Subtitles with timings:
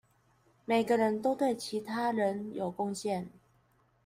[0.65, 3.27] 每個人都對其他人有貢獻